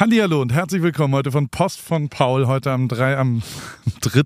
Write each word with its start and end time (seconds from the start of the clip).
Hallihallo 0.00 0.40
und 0.40 0.54
herzlich 0.54 0.80
willkommen 0.80 1.12
heute 1.12 1.30
von 1.30 1.50
Post 1.50 1.78
von 1.78 2.08
Paul, 2.08 2.46
heute 2.46 2.70
am 2.70 2.88
3, 2.88 3.18
am 3.18 3.42
3. 4.00 4.22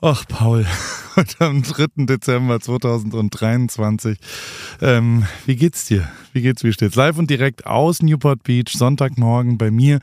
Ach, 0.00 0.24
Paul, 0.26 0.64
heute 1.16 1.44
am 1.44 1.62
3. 1.62 2.06
Dezember 2.06 2.58
2023. 2.58 4.16
Ähm, 4.80 5.26
wie 5.44 5.56
geht's 5.56 5.84
dir? 5.84 6.08
Wie 6.32 6.40
geht's, 6.40 6.64
wie 6.64 6.72
steht's? 6.72 6.96
Live 6.96 7.18
und 7.18 7.28
direkt 7.28 7.66
aus 7.66 8.00
Newport 8.00 8.42
Beach, 8.42 8.70
Sonntagmorgen 8.70 9.58
bei 9.58 9.70
mir. 9.70 9.98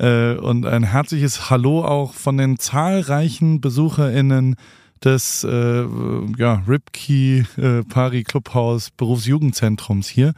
Äh, 0.00 0.34
und 0.34 0.66
ein 0.66 0.82
herzliches 0.82 1.48
Hallo 1.48 1.84
auch 1.84 2.12
von 2.12 2.36
den 2.36 2.58
zahlreichen 2.58 3.60
BesucherInnen 3.60 4.56
des 5.04 5.44
äh, 5.44 5.84
ja, 6.38 6.62
Ripkey 6.66 7.44
äh, 7.56 7.82
Pari 7.82 8.24
Clubhaus 8.24 8.90
Berufsjugendzentrums 8.90 10.08
hier. 10.08 10.32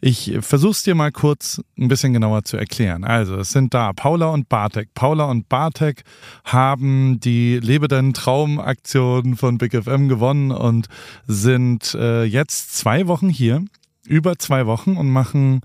Ich 0.00 0.36
versuche 0.40 0.72
es 0.72 0.82
dir 0.82 0.94
mal 0.94 1.12
kurz 1.12 1.62
ein 1.78 1.88
bisschen 1.88 2.12
genauer 2.12 2.44
zu 2.44 2.56
erklären. 2.56 3.04
Also, 3.04 3.36
es 3.36 3.50
sind 3.50 3.72
da 3.72 3.92
Paula 3.92 4.30
und 4.30 4.48
Bartek. 4.48 4.92
Paula 4.94 5.26
und 5.26 5.48
Bartek 5.48 6.02
haben 6.44 7.20
die 7.20 7.60
Lebe 7.60 7.88
deinen 7.88 8.12
Traum 8.12 8.58
Aktion 8.58 9.36
von 9.36 9.58
Big 9.58 9.72
FM 9.72 10.08
gewonnen 10.08 10.50
und 10.50 10.88
sind 11.26 11.94
äh, 11.94 12.24
jetzt 12.24 12.76
zwei 12.76 13.06
Wochen 13.06 13.28
hier, 13.28 13.64
über 14.04 14.38
zwei 14.38 14.66
Wochen 14.66 14.96
und 14.96 15.10
machen 15.10 15.60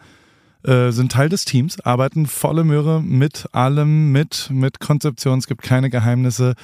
äh, 0.68 0.92
sind 0.92 1.14
Teil 1.14 1.30
des 1.30 1.46
Teams, 1.46 1.80
arbeiten 1.80 2.26
volle 2.26 2.64
Möhre 2.64 3.02
mit 3.02 3.48
allem, 3.54 4.12
mit, 4.12 4.50
mit 4.52 4.80
Konzeption, 4.80 5.40
es 5.40 5.48
gibt 5.48 5.62
keine 5.62 5.90
Geheimnisse, 5.90 6.56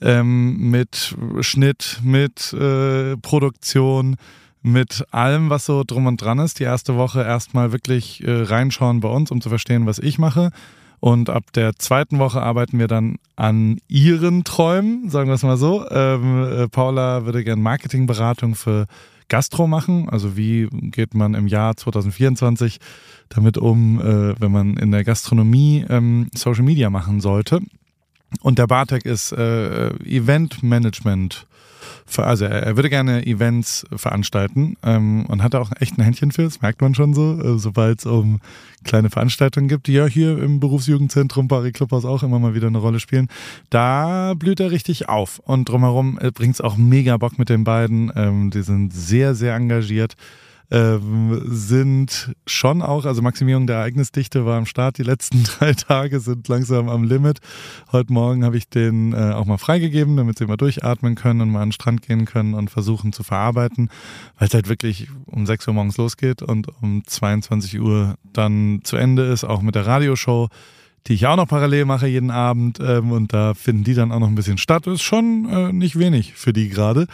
ähm, 0.00 0.70
mit 0.70 1.14
Schnitt, 1.40 2.00
mit 2.02 2.52
äh, 2.52 3.16
Produktion, 3.18 4.16
mit 4.62 5.04
allem, 5.10 5.50
was 5.50 5.66
so 5.66 5.84
drum 5.84 6.06
und 6.06 6.20
dran 6.20 6.38
ist. 6.38 6.58
Die 6.58 6.64
erste 6.64 6.96
Woche 6.96 7.22
erstmal 7.22 7.72
wirklich 7.72 8.22
äh, 8.24 8.42
reinschauen 8.42 9.00
bei 9.00 9.08
uns, 9.08 9.30
um 9.30 9.40
zu 9.40 9.48
verstehen, 9.48 9.86
was 9.86 9.98
ich 9.98 10.18
mache. 10.18 10.50
Und 11.00 11.30
ab 11.30 11.52
der 11.52 11.74
zweiten 11.76 12.20
Woche 12.20 12.40
arbeiten 12.40 12.78
wir 12.78 12.86
dann 12.86 13.16
an 13.34 13.78
ihren 13.88 14.44
Träumen, 14.44 15.10
sagen 15.10 15.28
wir 15.28 15.34
es 15.34 15.42
mal 15.42 15.56
so. 15.56 15.84
Ähm, 15.90 16.44
äh, 16.44 16.68
Paula 16.68 17.24
würde 17.24 17.42
gerne 17.42 17.60
Marketingberatung 17.60 18.54
für 18.54 18.86
Gastro 19.32 19.66
machen. 19.66 20.10
Also 20.10 20.36
wie 20.36 20.68
geht 20.70 21.14
man 21.14 21.32
im 21.32 21.46
Jahr 21.46 21.74
2024 21.74 22.80
damit 23.30 23.56
um, 23.56 23.98
äh, 23.98 24.38
wenn 24.38 24.52
man 24.52 24.76
in 24.76 24.90
der 24.90 25.04
Gastronomie 25.04 25.86
ähm, 25.88 26.28
Social 26.34 26.64
Media 26.64 26.90
machen 26.90 27.22
sollte. 27.22 27.60
Und 28.40 28.58
der 28.58 28.66
Bartek 28.66 29.04
ist 29.04 29.32
äh, 29.32 29.90
Event 30.04 30.62
Management 30.62 31.46
also 32.18 32.44
er, 32.44 32.62
er 32.62 32.76
würde 32.76 32.90
gerne 32.90 33.26
Events 33.26 33.86
veranstalten 33.94 34.76
ähm, 34.82 35.24
und 35.26 35.42
hat 35.42 35.54
auch 35.54 35.70
echt 35.80 35.98
ein 35.98 36.02
Händchen 36.02 36.32
für, 36.32 36.42
das 36.42 36.60
merkt 36.60 36.80
man 36.80 36.94
schon 36.94 37.14
so, 37.14 37.40
äh, 37.40 37.58
sobald 37.58 38.00
es 38.00 38.06
um 38.06 38.40
kleine 38.84 39.10
Veranstaltungen 39.10 39.68
gibt, 39.68 39.86
die 39.86 39.92
ja 39.92 40.06
hier 40.06 40.38
im 40.38 40.60
Berufsjugendzentrum 40.60 41.48
Paris 41.48 41.72
Clubhaus 41.72 42.04
auch 42.04 42.22
immer 42.22 42.38
mal 42.38 42.54
wieder 42.54 42.66
eine 42.66 42.78
Rolle 42.78 43.00
spielen. 43.00 43.28
Da 43.70 44.34
blüht 44.34 44.60
er 44.60 44.70
richtig 44.70 45.08
auf 45.08 45.38
und 45.38 45.68
drumherum 45.68 46.18
äh, 46.20 46.30
bringt 46.30 46.54
es 46.54 46.60
auch 46.60 46.76
mega 46.76 47.16
Bock 47.16 47.38
mit 47.38 47.48
den 47.48 47.64
beiden. 47.64 48.12
Ähm, 48.14 48.50
die 48.50 48.62
sind 48.62 48.92
sehr, 48.92 49.34
sehr 49.34 49.54
engagiert 49.54 50.16
ähm, 50.72 51.42
sind 51.44 52.34
schon 52.46 52.80
auch, 52.80 53.04
also 53.04 53.20
Maximierung 53.20 53.66
der 53.66 53.76
Ereignisdichte 53.76 54.46
war 54.46 54.56
am 54.56 54.64
Start. 54.64 54.96
Die 54.96 55.02
letzten 55.02 55.44
drei 55.58 55.74
Tage 55.74 56.18
sind 56.18 56.48
langsam 56.48 56.88
am 56.88 57.04
Limit. 57.04 57.40
Heute 57.92 58.10
Morgen 58.10 58.42
habe 58.42 58.56
ich 58.56 58.70
den 58.70 59.12
äh, 59.12 59.32
auch 59.34 59.44
mal 59.44 59.58
freigegeben, 59.58 60.16
damit 60.16 60.38
sie 60.38 60.46
mal 60.46 60.56
durchatmen 60.56 61.14
können 61.14 61.42
und 61.42 61.50
mal 61.50 61.60
an 61.60 61.68
den 61.68 61.72
Strand 61.72 62.00
gehen 62.00 62.24
können 62.24 62.54
und 62.54 62.70
versuchen 62.70 63.12
zu 63.12 63.22
verarbeiten, 63.22 63.90
weil 64.38 64.48
es 64.48 64.54
halt 64.54 64.70
wirklich 64.70 65.08
um 65.26 65.44
6 65.44 65.68
Uhr 65.68 65.74
morgens 65.74 65.98
losgeht 65.98 66.40
und 66.40 66.68
um 66.80 67.04
22 67.04 67.78
Uhr 67.78 68.14
dann 68.32 68.80
zu 68.82 68.96
Ende 68.96 69.24
ist, 69.24 69.44
auch 69.44 69.60
mit 69.60 69.74
der 69.74 69.86
Radioshow 69.86 70.48
die 71.06 71.14
ich 71.14 71.26
auch 71.26 71.36
noch 71.36 71.48
parallel 71.48 71.84
mache 71.84 72.06
jeden 72.06 72.30
Abend 72.30 72.78
ähm, 72.80 73.10
und 73.10 73.32
da 73.32 73.54
finden 73.54 73.84
die 73.84 73.94
dann 73.94 74.12
auch 74.12 74.20
noch 74.20 74.28
ein 74.28 74.34
bisschen 74.34 74.58
statt. 74.58 74.86
Ist 74.86 75.02
schon 75.02 75.48
äh, 75.50 75.72
nicht 75.72 75.98
wenig 75.98 76.34
für 76.34 76.52
die 76.52 76.68
gerade. 76.68 77.06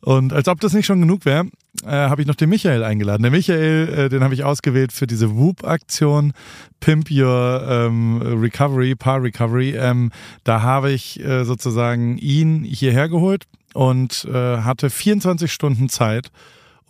Und 0.00 0.32
als 0.32 0.48
ob 0.48 0.60
das 0.60 0.72
nicht 0.72 0.86
schon 0.86 1.00
genug 1.00 1.24
wäre, 1.24 1.46
äh, 1.84 1.90
habe 1.90 2.22
ich 2.22 2.28
noch 2.28 2.34
den 2.34 2.50
Michael 2.50 2.84
eingeladen. 2.84 3.22
Der 3.22 3.30
Michael, 3.30 3.88
äh, 3.88 4.08
den 4.08 4.22
habe 4.22 4.34
ich 4.34 4.44
ausgewählt 4.44 4.92
für 4.92 5.06
diese 5.06 5.36
Whoop-Aktion 5.36 6.32
Pimp 6.80 7.10
Your 7.10 7.66
ähm, 7.68 8.20
Recovery, 8.22 8.94
Par 8.94 9.22
Recovery. 9.22 9.76
Ähm, 9.76 10.10
da 10.44 10.62
habe 10.62 10.92
ich 10.92 11.22
äh, 11.24 11.44
sozusagen 11.44 12.18
ihn 12.18 12.64
hierher 12.64 13.08
geholt 13.08 13.46
und 13.74 14.24
äh, 14.24 14.58
hatte 14.58 14.90
24 14.90 15.52
Stunden 15.52 15.88
Zeit, 15.88 16.30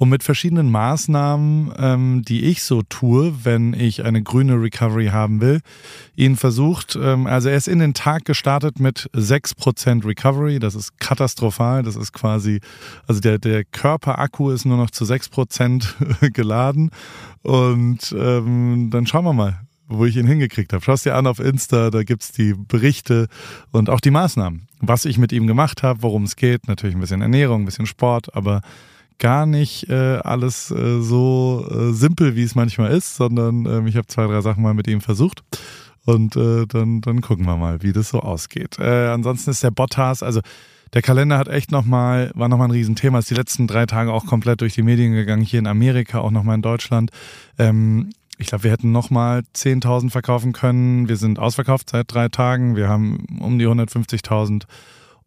um 0.02 0.08
mit 0.08 0.24
verschiedenen 0.24 0.68
Maßnahmen, 0.68 1.74
ähm, 1.78 2.22
die 2.26 2.42
ich 2.46 2.64
so 2.64 2.82
tue, 2.82 3.44
wenn 3.44 3.72
ich 3.72 4.04
eine 4.04 4.20
grüne 4.20 4.60
Recovery 4.60 5.10
haben 5.12 5.40
will, 5.40 5.60
ihn 6.16 6.34
versucht, 6.34 6.98
ähm, 7.00 7.28
also 7.28 7.48
er 7.48 7.56
ist 7.56 7.68
in 7.68 7.78
den 7.78 7.94
Tag 7.94 8.24
gestartet 8.24 8.80
mit 8.80 9.08
6% 9.14 10.04
Recovery, 10.04 10.58
das 10.58 10.74
ist 10.74 10.98
katastrophal, 10.98 11.84
das 11.84 11.94
ist 11.94 12.12
quasi, 12.12 12.58
also 13.06 13.20
der, 13.20 13.38
der 13.38 13.62
Körperakku 13.62 14.50
ist 14.50 14.64
nur 14.64 14.76
noch 14.76 14.90
zu 14.90 15.04
6% 15.04 16.30
geladen 16.32 16.90
und 17.42 18.12
ähm, 18.18 18.88
dann 18.90 19.06
schauen 19.06 19.24
wir 19.24 19.34
mal, 19.34 19.60
wo 19.86 20.04
ich 20.04 20.16
ihn 20.16 20.26
hingekriegt 20.26 20.72
habe. 20.72 20.82
Schau 20.84 20.94
es 20.94 21.04
dir 21.04 21.14
an 21.14 21.28
auf 21.28 21.38
Insta, 21.38 21.90
da 21.90 22.02
gibt's 22.02 22.32
die 22.32 22.54
Berichte 22.54 23.28
und 23.70 23.88
auch 23.88 24.00
die 24.00 24.10
Maßnahmen, 24.10 24.66
was 24.80 25.04
ich 25.04 25.16
mit 25.16 25.30
ihm 25.30 25.46
gemacht 25.46 25.84
habe, 25.84 26.02
worum 26.02 26.24
es 26.24 26.34
geht. 26.34 26.66
Natürlich 26.66 26.96
ein 26.96 27.00
bisschen 27.00 27.22
Ernährung, 27.22 27.62
ein 27.62 27.66
bisschen 27.66 27.86
Sport, 27.86 28.34
aber 28.34 28.62
gar 29.18 29.46
nicht 29.46 29.88
äh, 29.88 30.18
alles 30.18 30.70
äh, 30.70 31.00
so 31.00 31.66
äh, 31.70 31.92
simpel, 31.92 32.36
wie 32.36 32.42
es 32.42 32.54
manchmal 32.54 32.90
ist, 32.92 33.16
sondern 33.16 33.66
ähm, 33.66 33.86
ich 33.86 33.96
habe 33.96 34.06
zwei, 34.06 34.26
drei 34.26 34.40
Sachen 34.40 34.62
mal 34.62 34.74
mit 34.74 34.88
ihm 34.88 35.00
versucht. 35.00 35.42
Und 36.04 36.36
äh, 36.36 36.66
dann, 36.66 37.00
dann 37.00 37.20
gucken 37.20 37.46
wir 37.46 37.56
mal, 37.56 37.82
wie 37.82 37.92
das 37.92 38.08
so 38.08 38.20
ausgeht. 38.20 38.78
Äh, 38.78 39.08
ansonsten 39.08 39.50
ist 39.50 39.62
der 39.62 39.70
Bottas, 39.70 40.22
also 40.22 40.40
der 40.94 41.02
Kalender 41.02 41.38
hat 41.38 41.48
echt 41.48 41.70
nochmal, 41.70 42.32
war 42.34 42.48
nochmal 42.48 42.68
ein 42.68 42.72
Riesenthema, 42.72 43.18
ist 43.18 43.30
die 43.30 43.34
letzten 43.34 43.66
drei 43.66 43.86
Tage 43.86 44.12
auch 44.12 44.26
komplett 44.26 44.60
durch 44.60 44.74
die 44.74 44.82
Medien 44.82 45.12
gegangen, 45.12 45.42
hier 45.42 45.60
in 45.60 45.66
Amerika, 45.66 46.18
auch 46.18 46.30
nochmal 46.30 46.56
in 46.56 46.62
Deutschland. 46.62 47.10
Ähm, 47.58 48.10
ich 48.38 48.48
glaube, 48.48 48.64
wir 48.64 48.72
hätten 48.72 48.92
nochmal 48.92 49.42
10.000 49.54 50.10
verkaufen 50.10 50.52
können. 50.52 51.08
Wir 51.08 51.16
sind 51.16 51.38
ausverkauft 51.38 51.90
seit 51.90 52.12
drei 52.12 52.28
Tagen. 52.28 52.76
Wir 52.76 52.88
haben 52.88 53.24
um 53.40 53.58
die 53.58 53.66
150.000 53.66 54.64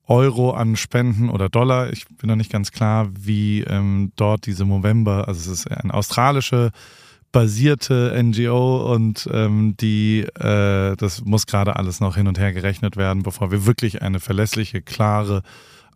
Euro 0.07 0.51
an 0.51 0.75
Spenden 0.75 1.29
oder 1.29 1.49
Dollar. 1.49 1.91
Ich 1.91 2.07
bin 2.07 2.29
noch 2.29 2.35
nicht 2.35 2.51
ganz 2.51 2.71
klar, 2.71 3.09
wie 3.17 3.61
ähm, 3.61 4.11
dort 4.16 4.45
diese 4.45 4.66
Movember, 4.66 5.27
also 5.27 5.51
es 5.51 5.59
ist 5.59 5.71
eine 5.71 5.93
australische 5.93 6.71
basierte 7.31 8.16
NGO 8.23 8.93
und 8.93 9.27
ähm, 9.29 9.75
die, 9.75 10.21
äh, 10.21 10.95
das 10.95 11.25
muss 11.25 11.45
gerade 11.47 11.75
alles 11.75 11.99
noch 11.99 12.16
hin 12.16 12.27
und 12.27 12.39
her 12.39 12.53
gerechnet 12.53 12.95
werden, 12.95 13.23
bevor 13.23 13.51
wir 13.51 13.66
wirklich 13.66 14.01
eine 14.01 14.21
verlässliche, 14.21 14.81
klare 14.81 15.41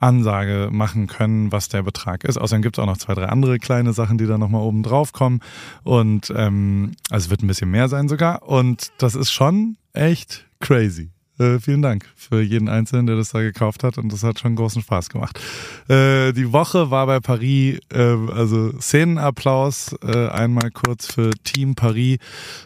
Ansage 0.02 0.70
machen 0.72 1.08
können, 1.08 1.52
was 1.52 1.70
der 1.70 1.84
Betrag 1.84 2.24
ist. 2.26 2.38
Außerdem 2.38 2.62
gibt 2.62 2.78
es 2.78 2.82
auch 2.82 2.88
noch 2.88 2.98
zwei, 2.98 3.14
drei 3.14 3.28
andere 3.28 3.58
kleine 3.58 3.94
Sachen, 3.94 4.18
die 4.18 4.28
da 4.28 4.38
nochmal 4.38 4.62
oben 4.62 4.84
drauf 4.84 5.14
kommen. 5.14 5.40
Und 5.84 6.34
ähm, 6.36 6.92
also 7.10 7.26
es 7.26 7.30
wird 7.30 7.44
ein 7.44 7.48
bisschen 7.48 7.72
mehr 7.72 7.88
sein 7.88 8.10
sogar. 8.10 8.44
Und 8.44 8.92
das 8.98 9.16
ist 9.16 9.32
schon 9.32 9.78
echt 9.94 10.46
crazy. 10.60 11.12
Äh, 11.40 11.60
vielen 11.60 11.82
Dank 11.82 12.06
für 12.16 12.42
jeden 12.42 12.68
Einzelnen, 12.68 13.08
der 13.08 13.16
das 13.16 13.30
da 13.30 13.42
gekauft 13.42 13.84
hat 13.84 13.98
und 13.98 14.12
das 14.12 14.24
hat 14.24 14.40
schon 14.40 14.56
großen 14.56 14.82
Spaß 14.82 15.10
gemacht. 15.10 15.40
Äh, 15.88 16.34
die 16.34 16.52
Woche 16.52 16.92
war 16.92 17.06
bei 17.06 17.20
Paris, 17.20 17.80
äh, 17.94 18.00
also 18.00 18.74
Szenenapplaus, 18.80 19.96
äh, 20.04 20.28
einmal 20.28 20.70
kurz 20.72 21.12
für 21.12 21.32
Team 21.44 21.76
Paris 21.76 22.18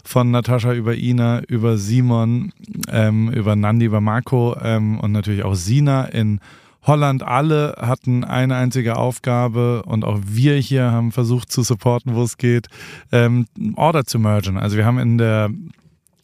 von 0.04 0.32
Natascha 0.32 0.74
über 0.74 0.96
Ina, 0.96 1.44
über 1.48 1.78
Simon, 1.78 2.52
ähm, 2.90 3.30
über 3.32 3.56
Nandi, 3.56 3.86
über 3.86 4.02
Marco 4.02 4.56
ähm, 4.62 5.00
und 5.00 5.12
natürlich 5.12 5.44
auch 5.44 5.56
Sina 5.56 6.06
in 6.06 6.40
Holland. 6.82 7.24
Alle 7.24 7.76
hatten 7.80 8.24
eine 8.24 8.56
einzige 8.56 8.98
Aufgabe 8.98 9.84
und 9.84 10.04
auch 10.04 10.20
wir 10.26 10.56
hier 10.56 10.92
haben 10.92 11.12
versucht 11.12 11.52
zu 11.52 11.62
supporten, 11.62 12.16
wo 12.16 12.24
es 12.24 12.38
geht, 12.38 12.68
ähm, 13.12 13.46
Order 13.76 14.06
zu 14.06 14.20
mergen. 14.20 14.58
Also 14.58 14.78
wir 14.78 14.86
haben 14.86 15.00
in 15.00 15.18
der 15.18 15.50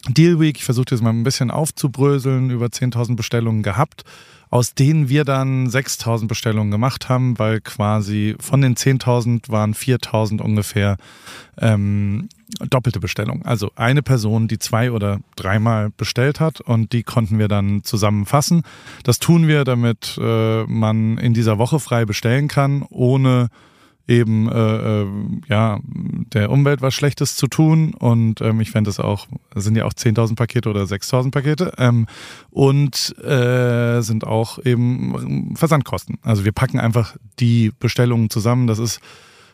Deal 0.08 0.40
Week, 0.40 0.56
ich 0.56 0.64
versuche 0.64 0.86
das 0.86 1.02
mal 1.02 1.10
ein 1.10 1.24
bisschen 1.24 1.50
aufzubröseln, 1.50 2.50
über 2.50 2.66
10.000 2.66 3.16
Bestellungen 3.16 3.62
gehabt, 3.62 4.04
aus 4.48 4.74
denen 4.74 5.08
wir 5.08 5.24
dann 5.24 5.68
6.000 5.68 6.26
Bestellungen 6.26 6.70
gemacht 6.70 7.08
haben, 7.08 7.38
weil 7.38 7.60
quasi 7.60 8.34
von 8.40 8.62
den 8.62 8.76
10.000 8.76 9.50
waren 9.50 9.74
4.000 9.74 10.40
ungefähr 10.40 10.96
ähm, 11.58 12.28
doppelte 12.68 12.98
Bestellung. 12.98 13.44
Also 13.44 13.70
eine 13.76 14.02
Person, 14.02 14.48
die 14.48 14.58
zwei 14.58 14.90
oder 14.90 15.20
dreimal 15.36 15.90
bestellt 15.90 16.40
hat 16.40 16.60
und 16.60 16.92
die 16.92 17.02
konnten 17.02 17.38
wir 17.38 17.48
dann 17.48 17.84
zusammenfassen. 17.84 18.62
Das 19.04 19.18
tun 19.18 19.46
wir, 19.46 19.64
damit 19.64 20.18
äh, 20.20 20.64
man 20.64 21.18
in 21.18 21.34
dieser 21.34 21.58
Woche 21.58 21.78
frei 21.78 22.04
bestellen 22.04 22.48
kann, 22.48 22.82
ohne 22.88 23.50
eben 24.10 24.50
äh, 24.50 25.02
äh, 25.02 25.06
ja 25.48 25.78
der 25.84 26.50
Umwelt 26.50 26.82
was 26.82 26.94
Schlechtes 26.94 27.36
zu 27.36 27.46
tun 27.46 27.94
und 27.94 28.40
ähm, 28.40 28.60
ich 28.60 28.70
fände 28.70 28.90
es 28.90 28.98
auch 28.98 29.28
sind 29.54 29.76
ja 29.76 29.84
auch 29.84 29.92
10.000 29.92 30.34
Pakete 30.34 30.68
oder 30.68 30.82
6.000 30.82 31.30
Pakete 31.30 31.72
ähm, 31.78 32.06
und 32.50 33.16
äh, 33.24 34.00
sind 34.02 34.26
auch 34.26 34.58
eben 34.64 35.54
Versandkosten. 35.56 36.18
Also 36.22 36.44
wir 36.44 36.52
packen 36.52 36.80
einfach 36.80 37.16
die 37.38 37.72
Bestellungen 37.78 38.30
zusammen. 38.30 38.66
Das 38.66 38.78
ist 38.78 39.00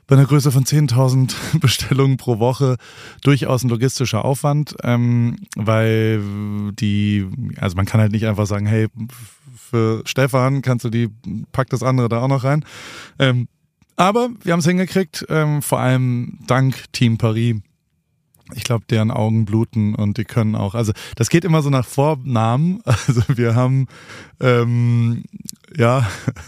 bei 0.06 0.16
einer 0.16 0.26
Größe 0.26 0.50
von 0.50 0.64
10.000 0.64 1.34
Bestellungen 1.60 2.16
pro 2.16 2.38
Woche 2.38 2.76
durchaus 3.22 3.62
ein 3.62 3.68
logistischer 3.68 4.24
Aufwand, 4.24 4.76
ähm, 4.82 5.36
weil 5.56 6.22
die, 6.72 7.26
also 7.58 7.76
man 7.76 7.86
kann 7.86 8.00
halt 8.00 8.12
nicht 8.12 8.26
einfach 8.26 8.46
sagen, 8.46 8.66
hey, 8.66 8.88
für 9.54 10.02
Stefan 10.04 10.62
kannst 10.62 10.84
du 10.84 10.90
die, 10.90 11.08
pack 11.52 11.68
das 11.70 11.82
andere 11.82 12.08
da 12.08 12.22
auch 12.22 12.28
noch 12.28 12.44
rein. 12.44 12.64
Ähm, 13.18 13.48
aber 13.96 14.30
wir 14.42 14.52
haben 14.52 14.60
es 14.60 14.66
hingekriegt, 14.66 15.26
ähm, 15.28 15.62
vor 15.62 15.80
allem 15.80 16.38
dank 16.46 16.92
Team 16.92 17.18
Paris. 17.18 17.56
Ich 18.54 18.62
glaube, 18.62 18.84
deren 18.88 19.10
Augen 19.10 19.44
bluten 19.44 19.96
und 19.96 20.18
die 20.18 20.24
können 20.24 20.54
auch. 20.54 20.76
Also 20.76 20.92
das 21.16 21.30
geht 21.30 21.44
immer 21.44 21.62
so 21.62 21.70
nach 21.70 21.86
Vornamen. 21.86 22.80
Also 23.08 23.22
wir 23.28 23.54
haben 23.54 23.88
ähm, 24.40 25.24
ja, 25.76 26.06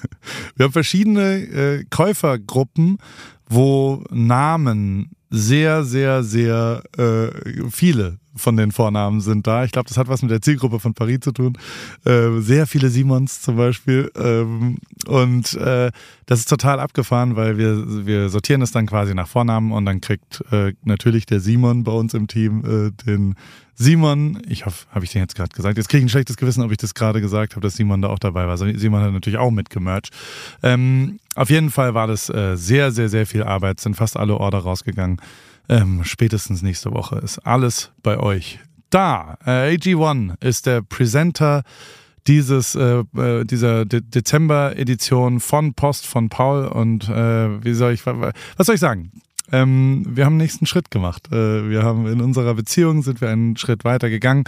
wir 0.56 0.64
haben 0.64 0.72
verschiedene 0.72 1.38
äh, 1.38 1.84
Käufergruppen, 1.90 2.98
wo 3.48 4.04
Namen 4.10 5.10
sehr, 5.30 5.84
sehr, 5.84 6.22
sehr 6.22 6.82
äh, 6.96 7.70
viele 7.70 8.18
von 8.38 8.56
den 8.56 8.72
Vornamen 8.72 9.20
sind 9.20 9.46
da. 9.46 9.64
Ich 9.64 9.72
glaube, 9.72 9.88
das 9.88 9.96
hat 9.96 10.08
was 10.08 10.22
mit 10.22 10.30
der 10.30 10.40
Zielgruppe 10.40 10.80
von 10.80 10.94
Paris 10.94 11.20
zu 11.20 11.32
tun. 11.32 11.58
Äh, 12.04 12.40
sehr 12.40 12.66
viele 12.66 12.88
Simons 12.88 13.42
zum 13.42 13.56
Beispiel. 13.56 14.10
Ähm, 14.16 14.78
und 15.06 15.54
äh, 15.54 15.90
das 16.26 16.40
ist 16.40 16.48
total 16.48 16.80
abgefahren, 16.80 17.36
weil 17.36 17.58
wir, 17.58 18.06
wir 18.06 18.28
sortieren 18.28 18.62
es 18.62 18.70
dann 18.70 18.86
quasi 18.86 19.14
nach 19.14 19.28
Vornamen 19.28 19.72
und 19.72 19.84
dann 19.84 20.00
kriegt 20.00 20.44
äh, 20.52 20.72
natürlich 20.84 21.26
der 21.26 21.40
Simon 21.40 21.84
bei 21.84 21.92
uns 21.92 22.14
im 22.14 22.26
Team 22.26 22.64
äh, 22.64 23.04
den 23.06 23.34
Simon, 23.80 24.42
ich 24.48 24.66
hoffe, 24.66 24.86
habe 24.90 25.04
ich 25.04 25.12
den 25.12 25.22
jetzt 25.22 25.36
gerade 25.36 25.54
gesagt. 25.54 25.78
Jetzt 25.78 25.88
kriege 25.88 26.00
ich 26.00 26.06
ein 26.06 26.08
schlechtes 26.08 26.36
Gewissen, 26.36 26.64
ob 26.64 26.72
ich 26.72 26.78
das 26.78 26.94
gerade 26.94 27.20
gesagt 27.20 27.54
habe, 27.54 27.62
dass 27.64 27.76
Simon 27.76 28.02
da 28.02 28.08
auch 28.08 28.18
dabei 28.18 28.48
war. 28.48 28.58
Simon 28.58 29.00
hat 29.00 29.12
natürlich 29.12 29.38
auch 29.38 29.52
mitgemercht. 29.52 30.10
Ähm, 30.64 31.20
auf 31.36 31.48
jeden 31.48 31.70
Fall 31.70 31.94
war 31.94 32.08
das 32.08 32.28
äh, 32.28 32.56
sehr, 32.56 32.90
sehr, 32.90 33.08
sehr 33.08 33.24
viel 33.24 33.44
Arbeit, 33.44 33.78
sind 33.78 33.94
fast 33.94 34.16
alle 34.16 34.36
Order 34.36 34.58
rausgegangen. 34.58 35.20
Ähm, 35.68 36.02
spätestens 36.04 36.62
nächste 36.62 36.92
Woche 36.92 37.18
ist 37.18 37.38
alles 37.40 37.92
bei 38.02 38.18
euch 38.18 38.58
da. 38.90 39.36
Äh, 39.44 39.76
AG1 39.76 40.42
ist 40.42 40.66
der 40.66 40.82
Presenter 40.82 41.62
dieses 42.26 42.74
äh, 42.74 43.04
äh 43.16 43.44
dieser 43.44 43.84
De 43.84 44.00
Dezember-Edition 44.00 45.40
von 45.40 45.74
Post 45.74 46.06
von 46.06 46.28
Paul 46.28 46.66
und 46.66 47.08
äh, 47.08 47.64
wie 47.64 47.74
soll 47.74 47.92
ich 47.92 48.04
was 48.06 48.66
soll 48.66 48.74
ich 48.74 48.80
sagen? 48.80 49.12
Ähm, 49.50 50.04
wir 50.06 50.24
haben 50.24 50.34
einen 50.34 50.42
nächsten 50.42 50.66
Schritt 50.66 50.90
gemacht. 50.90 51.32
Äh, 51.32 51.70
wir 51.70 51.82
haben 51.82 52.06
in 52.06 52.20
unserer 52.20 52.54
Beziehung 52.54 53.02
sind 53.02 53.20
wir 53.20 53.30
einen 53.30 53.56
Schritt 53.56 53.84
weiter 53.84 54.10
gegangen. 54.10 54.44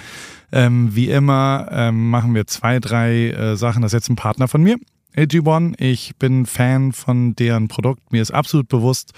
Ähm, 0.52 0.94
wie 0.94 1.08
immer 1.08 1.68
ähm, 1.70 2.10
machen 2.10 2.34
wir 2.34 2.46
zwei, 2.46 2.80
drei 2.80 3.30
äh, 3.30 3.56
Sachen. 3.56 3.82
Das 3.82 3.90
ist 3.92 3.96
jetzt 3.96 4.10
ein 4.10 4.16
Partner 4.16 4.48
von 4.48 4.62
mir. 4.62 4.76
AG1, 5.16 5.74
ich 5.78 6.16
bin 6.16 6.46
Fan 6.46 6.92
von 6.92 7.34
deren 7.34 7.68
Produkt. 7.68 8.12
Mir 8.12 8.22
ist 8.22 8.30
absolut 8.30 8.68
bewusst, 8.68 9.12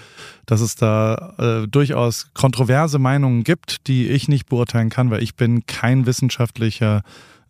dass 0.45 0.61
es 0.61 0.75
da 0.75 1.33
äh, 1.37 1.67
durchaus 1.67 2.27
kontroverse 2.33 2.99
Meinungen 2.99 3.43
gibt, 3.43 3.87
die 3.87 4.07
ich 4.07 4.27
nicht 4.27 4.47
beurteilen 4.47 4.89
kann, 4.89 5.11
weil 5.11 5.21
ich 5.21 5.35
bin 5.35 5.65
kein 5.65 6.05
wissenschaftlicher 6.05 7.03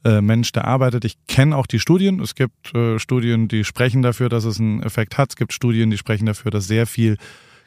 äh, 0.04 0.22
Mensch, 0.22 0.52
der 0.52 0.66
arbeitet. 0.66 1.06
Ich 1.06 1.16
kenne 1.28 1.56
auch 1.56 1.68
die 1.68 1.80
Studien. 1.80 2.20
Es 2.20 2.36
gibt 2.36 2.76
äh, 2.76 3.00
Studien, 3.00 3.48
die 3.48 3.64
sprechen 3.64 4.02
dafür, 4.02 4.28
dass 4.28 4.44
es 4.44 4.60
einen 4.60 4.84
Effekt 4.84 5.18
hat. 5.18 5.30
Es 5.32 5.36
gibt 5.36 5.54
Studien, 5.54 5.90
die 5.90 5.98
sprechen 5.98 6.26
dafür, 6.26 6.52
dass 6.52 6.68
sehr 6.68 6.86
viel 6.86 7.18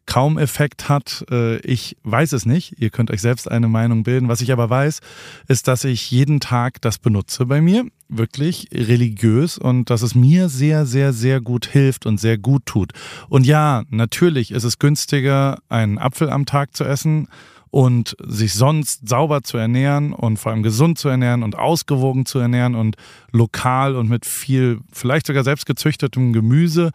kaum 0.07 0.39
Effekt 0.39 0.89
hat. 0.89 1.25
Äh, 1.31 1.59
ich 1.59 1.97
weiß 2.05 2.33
es 2.33 2.47
nicht. 2.47 2.75
Ihr 2.79 2.91
könnt 2.91 3.11
euch 3.11 3.21
selbst 3.21 3.51
eine 3.51 3.69
Meinung 3.69 4.05
bilden. 4.05 4.29
Was 4.29 4.41
ich 4.41 4.53
aber 4.53 4.71
weiß, 4.71 5.01
ist, 5.49 5.69
dass 5.69 5.85
ich 5.85 6.11
jeden 6.11 6.41
Tag 6.41 6.81
das 6.81 6.99
benutze 6.99 7.47
bei 7.47 7.61
mir. 7.61 7.85
Wirklich 8.09 8.69
religiös 8.73 9.59
und 9.59 9.91
dass 9.91 10.03
es 10.03 10.15
mir 10.15 10.49
sehr, 10.49 10.87
sehr, 10.87 11.13
sehr 11.13 11.41
gut 11.41 11.67
hilft 11.67 12.07
und 12.07 12.19
sehr 12.19 12.39
gut 12.39 12.65
tut. 12.65 12.93
Und 13.29 13.47
ja, 13.47 13.83
natürlich 13.91 14.53
ist 14.53 14.65
es 14.65 14.79
günstiger, 14.79 15.59
einen 15.69 15.99
Apfel 15.99 16.31
am 16.31 16.47
Tag 16.47 16.77
zu 16.77 16.85
essen 16.85 17.29
und 17.77 18.17
sich 18.27 18.55
sonst 18.55 19.07
sauber 19.07 19.43
zu 19.43 19.59
ernähren 19.59 20.15
und 20.15 20.39
vor 20.39 20.51
allem 20.51 20.63
gesund 20.63 20.97
zu 20.97 21.11
ernähren 21.11 21.43
und 21.43 21.59
ausgewogen 21.59 22.25
zu 22.25 22.39
ernähren 22.39 22.75
und 22.75 22.97
lokal 23.33 23.97
und 23.97 24.09
mit 24.09 24.25
viel, 24.25 24.81
vielleicht 24.91 25.27
sogar 25.27 25.45
selbst 25.45 25.67
gezüchtetem 25.67 26.33
Gemüse. 26.33 26.91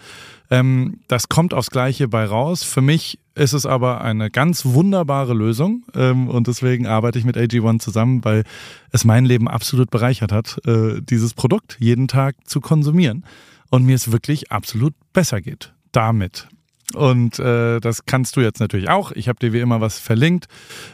Ähm, 0.50 1.02
das 1.08 1.30
kommt 1.30 1.54
aufs 1.54 1.70
Gleiche 1.70 2.08
bei 2.08 2.26
raus. 2.26 2.64
Für 2.64 2.82
mich 2.82 3.20
ist 3.36 3.54
es 3.54 3.68
aber 3.68 4.02
eine 4.02 4.32
ganz 4.32 4.66
wunderbare 4.66 5.36
Lösung 5.36 5.84
ähm, 5.94 6.28
und 6.28 6.48
deswegen 6.48 6.88
arbeite 6.88 7.20
ich 7.20 7.26
mit 7.26 7.38
AG1 7.38 7.78
zusammen, 7.78 8.26
weil 8.26 8.44
es 8.90 9.06
mein 9.06 9.26
Leben 9.26 9.48
absolut 9.48 9.92
bereichert 9.92 10.32
hat, 10.32 10.66
äh, 10.66 11.00
dieses 11.00 11.36
Produkt 11.36 11.78
jeden 11.80 12.08
Tag 12.08 12.36
zu 12.46 12.60
konsumieren 12.60 13.24
und 13.70 13.86
mir 13.86 13.94
es 13.94 14.12
wirklich 14.12 14.52
absolut 14.52 14.96
besser 15.14 15.42
geht 15.42 15.76
damit. 15.92 16.48
Und 16.96 17.40
äh, 17.40 17.80
das 17.80 18.06
kannst 18.06 18.36
du 18.36 18.42
jetzt 18.42 18.60
natürlich 18.60 18.90
auch. 18.90 19.12
Ich 19.12 19.28
habe 19.28 19.40
dir 19.40 19.54
wie 19.54 19.60
immer 19.60 19.82
was 19.82 20.00
verlinkt. 20.00 20.48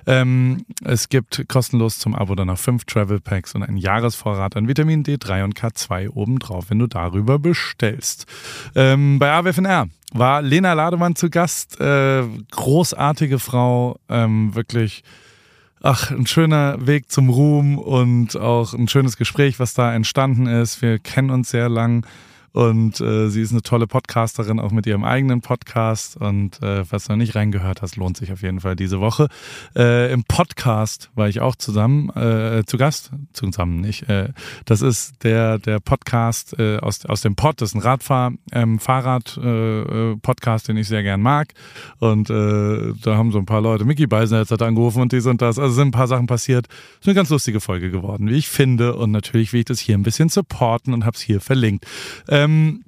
Ähm, 0.05 0.65
es 0.83 1.09
gibt 1.09 1.47
kostenlos 1.47 1.99
zum 1.99 2.15
Abo 2.15 2.35
dann 2.35 2.47
noch 2.47 2.59
fünf 2.59 2.85
Travel 2.85 3.19
Packs 3.19 3.55
und 3.55 3.63
einen 3.63 3.77
Jahresvorrat 3.77 4.55
an 4.55 4.67
Vitamin 4.67 5.03
D3 5.03 5.43
und 5.43 5.55
K2 5.55 6.09
obendrauf, 6.09 6.69
wenn 6.69 6.79
du 6.79 6.87
darüber 6.87 7.39
bestellst. 7.39 8.25
Ähm, 8.75 9.19
bei 9.19 9.31
AWFNR 9.31 9.87
war 10.13 10.41
Lena 10.41 10.73
Lademann 10.73 11.15
zu 11.15 11.29
Gast. 11.29 11.79
Äh, 11.79 12.23
großartige 12.51 13.39
Frau, 13.39 13.99
ähm, 14.09 14.55
wirklich. 14.55 15.03
Ach, 15.83 16.09
ein 16.09 16.25
schöner 16.25 16.87
Weg 16.87 17.11
zum 17.11 17.29
Ruhm 17.29 17.77
und 17.77 18.35
auch 18.35 18.73
ein 18.73 18.87
schönes 18.87 19.15
Gespräch, 19.15 19.59
was 19.59 19.75
da 19.75 19.93
entstanden 19.93 20.47
ist. 20.47 20.81
Wir 20.81 20.97
kennen 20.97 21.29
uns 21.29 21.49
sehr 21.51 21.69
lang 21.69 22.05
und 22.57 22.99
äh, 23.01 23.29
sie 23.29 23.43
ist 23.43 23.51
eine 23.51 23.61
tolle 23.61 23.85
Podcasterin, 23.85 24.59
auch 24.59 24.71
mit 24.71 24.87
ihrem 24.87 25.03
eigenen 25.03 25.41
Podcast. 25.41 26.17
Und 26.17 26.59
äh, 26.63 26.85
falls 26.85 27.05
du 27.05 27.11
noch 27.11 27.17
nicht 27.17 27.35
reingehört 27.35 27.83
hast, 27.83 27.97
lohnt 27.97 28.17
sich 28.17 28.31
auf 28.31 28.41
jeden 28.41 28.61
Fall 28.61 28.75
diese 28.75 28.99
Woche. 28.99 29.27
Äh, 29.75 30.11
Im 30.11 30.23
Podcast 30.23 31.11
war 31.13 31.29
ich 31.29 31.39
auch 31.39 31.55
zusammen, 31.55 32.09
äh, 32.15 32.63
zu 32.65 32.77
Gast, 32.77 33.11
zusammen 33.31 33.79
nicht. 33.79 34.09
Äh, 34.09 34.29
das 34.65 34.81
ist 34.81 35.23
der, 35.23 35.59
der 35.59 35.79
Podcast 35.79 36.57
äh, 36.57 36.79
aus, 36.79 37.05
aus 37.05 37.21
dem 37.21 37.35
Pod, 37.35 37.61
das 37.61 37.69
ist 37.69 37.75
ein 37.75 37.81
Radfahr, 37.81 38.33
ähm, 38.51 38.79
Fahrrad-Podcast, 38.79 40.65
äh, 40.65 40.73
den 40.73 40.77
ich 40.77 40.87
sehr 40.87 41.03
gern 41.03 41.21
mag. 41.21 41.53
Und 41.99 42.31
äh, 42.31 42.93
da 43.03 43.17
haben 43.17 43.31
so 43.31 43.37
ein 43.37 43.45
paar 43.45 43.61
Leute, 43.61 43.85
Mickey 43.85 44.07
Beisenherz 44.07 44.49
hat 44.49 44.63
angerufen 44.63 45.03
und 45.03 45.11
dies 45.11 45.27
und 45.27 45.43
das. 45.43 45.59
Also 45.59 45.75
sind 45.75 45.89
ein 45.89 45.91
paar 45.91 46.07
Sachen 46.07 46.25
passiert. 46.25 46.65
Ist 46.99 47.07
eine 47.07 47.13
ganz 47.13 47.29
lustige 47.29 47.59
Folge 47.59 47.91
geworden, 47.91 48.27
wie 48.27 48.35
ich 48.35 48.47
finde. 48.47 48.95
Und 48.95 49.11
natürlich 49.11 49.53
will 49.53 49.59
ich 49.59 49.65
das 49.65 49.79
hier 49.79 49.95
ein 49.95 50.01
bisschen 50.01 50.29
supporten 50.29 50.95
und 50.95 51.05
habe 51.05 51.13
es 51.13 51.21
hier 51.21 51.39
verlinkt. 51.39 51.85
Ähm, 52.27 52.46
ähm, 52.47 52.83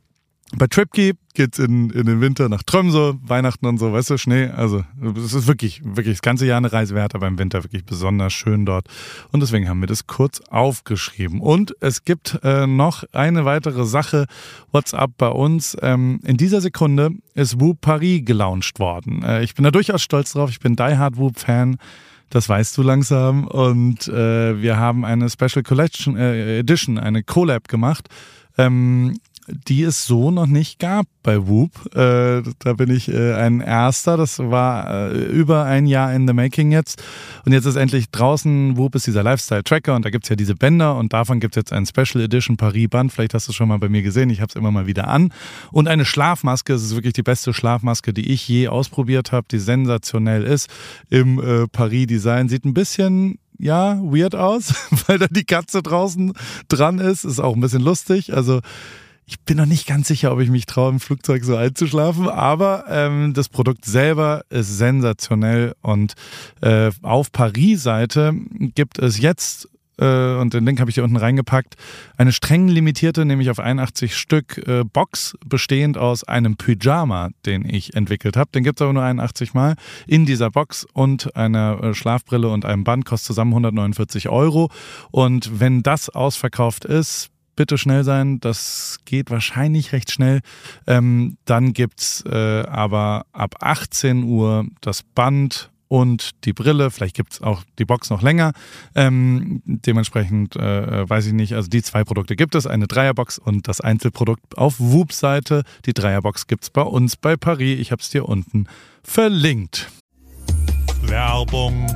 bei 0.57 0.65
Tripkey 0.65 1.13
geht's 1.35 1.59
in, 1.59 1.91
in 1.91 2.05
den 2.05 2.21
Winter 2.21 2.49
nach 2.49 2.63
Tromsø, 2.63 3.13
Weihnachten 3.21 3.67
und 3.67 3.77
so, 3.77 3.93
weißt 3.93 4.09
du, 4.09 4.17
Schnee. 4.17 4.47
Also 4.47 4.83
es 5.15 5.33
ist 5.33 5.47
wirklich, 5.47 5.81
wirklich 5.83 6.15
das 6.15 6.21
ganze 6.21 6.47
Jahr 6.47 6.57
eine 6.57 6.73
Reise 6.73 6.95
wert, 6.95 7.13
aber 7.13 7.27
im 7.27 7.37
Winter 7.37 7.63
wirklich 7.63 7.85
besonders 7.85 8.33
schön 8.33 8.65
dort. 8.65 8.87
Und 9.31 9.41
deswegen 9.41 9.69
haben 9.69 9.79
wir 9.79 9.87
das 9.87 10.07
kurz 10.07 10.41
aufgeschrieben. 10.49 11.39
Und 11.39 11.75
es 11.81 12.03
gibt 12.03 12.39
äh, 12.43 12.65
noch 12.65 13.03
eine 13.13 13.45
weitere 13.45 13.85
Sache, 13.85 14.25
WhatsApp 14.71 15.11
bei 15.17 15.29
uns. 15.29 15.77
Ähm, 15.81 16.19
in 16.25 16.37
dieser 16.37 16.61
Sekunde 16.61 17.11
ist 17.35 17.59
Whoop 17.59 17.81
Paris 17.81 18.25
gelauncht 18.25 18.79
worden. 18.79 19.23
Äh, 19.23 19.43
ich 19.43 19.53
bin 19.53 19.63
da 19.63 19.71
durchaus 19.71 20.01
stolz 20.01 20.33
drauf. 20.33 20.49
Ich 20.49 20.59
bin 20.59 20.75
Die 20.75 20.97
Hard 20.97 21.17
Whoop-Fan. 21.17 21.77
Das 22.31 22.49
weißt 22.49 22.75
du 22.77 22.81
langsam. 22.81 23.47
Und 23.47 24.07
äh, 24.07 24.61
wir 24.61 24.77
haben 24.77 25.05
eine 25.05 25.29
Special 25.29 25.63
Collection 25.63 26.17
äh, 26.17 26.59
Edition, 26.59 26.97
eine 26.97 27.23
Collab 27.23 27.67
gemacht. 27.67 28.09
Ähm, 28.57 29.19
die 29.67 29.83
es 29.83 30.05
so 30.05 30.31
noch 30.31 30.47
nicht 30.47 30.79
gab 30.79 31.05
bei 31.23 31.47
Whoop. 31.47 31.95
Äh, 31.95 32.43
da 32.59 32.73
bin 32.73 32.89
ich 32.89 33.11
äh, 33.11 33.33
ein 33.33 33.61
Erster. 33.61 34.17
Das 34.17 34.39
war 34.39 35.11
äh, 35.11 35.23
über 35.25 35.65
ein 35.65 35.85
Jahr 35.85 36.13
in 36.13 36.27
the 36.27 36.33
making 36.33 36.71
jetzt. 36.71 37.01
Und 37.45 37.51
jetzt 37.51 37.65
ist 37.65 37.75
endlich 37.75 38.09
draußen. 38.09 38.77
Whoop 38.77 38.95
ist 38.95 39.07
dieser 39.07 39.23
Lifestyle-Tracker 39.23 39.95
und 39.95 40.05
da 40.05 40.09
gibt's 40.09 40.29
ja 40.29 40.35
diese 40.35 40.55
Bänder 40.55 40.95
und 40.97 41.13
davon 41.13 41.39
gibt's 41.39 41.55
jetzt 41.55 41.73
ein 41.73 41.85
Special 41.85 42.23
Edition 42.23 42.57
Paris-Band. 42.57 43.11
Vielleicht 43.11 43.33
hast 43.33 43.47
du 43.47 43.51
es 43.51 43.55
schon 43.55 43.67
mal 43.67 43.79
bei 43.79 43.89
mir 43.89 44.01
gesehen. 44.01 44.29
Ich 44.29 44.41
habe 44.41 44.49
es 44.49 44.55
immer 44.55 44.71
mal 44.71 44.87
wieder 44.87 45.07
an. 45.07 45.33
Und 45.71 45.87
eine 45.87 46.05
Schlafmaske. 46.05 46.73
Es 46.73 46.83
ist 46.83 46.95
wirklich 46.95 47.13
die 47.13 47.23
beste 47.23 47.53
Schlafmaske, 47.53 48.13
die 48.13 48.31
ich 48.31 48.47
je 48.47 48.67
ausprobiert 48.67 49.31
habe, 49.31 49.47
die 49.51 49.59
sensationell 49.59 50.43
ist 50.43 50.69
im 51.09 51.39
äh, 51.39 51.67
Paris-Design. 51.67 52.49
Sieht 52.49 52.65
ein 52.65 52.73
bisschen 52.73 53.39
ja, 53.59 53.99
weird 54.01 54.35
aus, 54.35 54.73
weil 55.07 55.19
da 55.19 55.27
die 55.29 55.43
Katze 55.43 55.83
draußen 55.83 56.33
dran 56.69 56.97
ist. 56.99 57.25
Ist 57.25 57.39
auch 57.39 57.55
ein 57.55 57.61
bisschen 57.61 57.83
lustig. 57.83 58.33
Also 58.33 58.61
ich 59.29 59.39
bin 59.41 59.57
noch 59.57 59.67
nicht 59.67 59.85
ganz 59.85 60.07
sicher, 60.07 60.31
ob 60.31 60.39
ich 60.39 60.49
mich 60.49 60.65
traue, 60.65 60.89
im 60.89 60.99
Flugzeug 60.99 61.43
so 61.43 61.55
einzuschlafen, 61.55 62.27
aber 62.27 62.85
ähm, 62.89 63.33
das 63.35 63.47
Produkt 63.47 63.85
selber 63.85 64.41
ist 64.49 64.79
sensationell 64.79 65.75
und 65.81 66.13
äh, 66.61 66.89
auf 67.03 67.31
Paris-Seite 67.31 68.33
gibt 68.73 68.97
es 68.97 69.19
jetzt 69.19 69.69
äh, 69.99 70.35
und 70.35 70.55
den 70.55 70.65
Link 70.65 70.79
habe 70.79 70.89
ich 70.89 70.95
hier 70.95 71.03
unten 71.03 71.17
reingepackt, 71.17 71.75
eine 72.17 72.31
streng 72.31 72.69
limitierte, 72.69 73.23
nämlich 73.23 73.51
auf 73.51 73.59
81 73.59 74.17
Stück 74.17 74.57
äh, 74.67 74.83
Box, 74.83 75.37
bestehend 75.45 75.99
aus 75.99 76.23
einem 76.23 76.57
Pyjama, 76.57 77.29
den 77.45 77.69
ich 77.69 77.95
entwickelt 77.95 78.35
habe. 78.35 78.49
Den 78.55 78.63
gibt 78.63 78.79
es 78.79 78.81
aber 78.81 78.93
nur 78.93 79.03
81 79.03 79.53
Mal 79.53 79.75
in 80.07 80.25
dieser 80.25 80.49
Box 80.49 80.87
und 80.93 81.35
einer 81.35 81.83
äh, 81.83 81.93
Schlafbrille 81.93 82.49
und 82.49 82.65
einem 82.65 82.83
Band, 82.83 83.05
kostet 83.05 83.27
zusammen 83.27 83.51
149 83.51 84.29
Euro. 84.29 84.71
Und 85.11 85.59
wenn 85.59 85.83
das 85.83 86.09
ausverkauft 86.09 86.85
ist, 86.85 87.29
bitte 87.59 87.77
schnell 87.77 88.05
sein. 88.05 88.39
Das 88.39 88.99
geht 89.03 89.29
wahrscheinlich 89.31 89.91
recht 89.91 90.11
schnell. 90.11 90.39
Ähm, 90.87 91.35
dann 91.43 91.73
gibt's 91.73 92.23
äh, 92.25 92.63
aber 92.65 93.25
ab 93.33 93.55
18 93.59 94.23
Uhr 94.23 94.65
das 94.79 95.03
Band 95.03 95.69
und 95.89 96.45
die 96.45 96.53
Brille. 96.53 96.89
Vielleicht 96.89 97.17
gibt's 97.17 97.41
auch 97.41 97.63
die 97.77 97.83
Box 97.83 98.09
noch 98.11 98.21
länger. 98.21 98.53
Ähm, 98.95 99.61
dementsprechend 99.65 100.55
äh, 100.55 101.09
weiß 101.09 101.25
ich 101.25 101.33
nicht. 101.33 101.53
Also 101.53 101.67
die 101.67 101.83
zwei 101.83 102.05
Produkte 102.05 102.37
gibt 102.37 102.55
es, 102.55 102.65
eine 102.65 102.87
Dreierbox 102.87 103.39
und 103.39 103.67
das 103.67 103.81
Einzelprodukt 103.81 104.57
auf 104.57 104.79
Whoop-Seite. 104.79 105.63
Die 105.85 105.93
Dreierbox 105.93 106.47
gibt's 106.47 106.69
bei 106.69 106.83
uns 106.83 107.17
bei 107.17 107.35
Paris. 107.35 107.77
Ich 107.77 107.91
habe 107.91 108.01
es 108.01 108.09
dir 108.09 108.29
unten 108.29 108.67
verlinkt. 109.03 109.91
Werbung. 111.01 111.87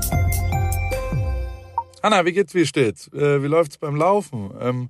Anna, 2.01 2.25
wie 2.25 2.33
geht's, 2.33 2.53
wie 2.53 2.65
steht's? 2.65 3.07
Äh, 3.13 3.41
wie 3.41 3.47
läuft's 3.47 3.77
beim 3.77 3.95
Laufen? 3.95 4.51
Ähm, 4.59 4.89